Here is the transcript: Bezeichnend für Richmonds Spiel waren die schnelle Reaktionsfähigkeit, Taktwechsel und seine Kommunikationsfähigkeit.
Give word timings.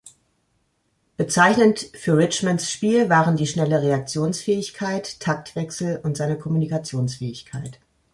Bezeichnend 1.15 1.91
für 1.93 2.17
Richmonds 2.17 2.71
Spiel 2.71 3.07
waren 3.09 3.37
die 3.37 3.45
schnelle 3.45 3.83
Reaktionsfähigkeit, 3.83 5.19
Taktwechsel 5.19 5.97
und 6.01 6.17
seine 6.17 6.39
Kommunikationsfähigkeit. 6.39 7.79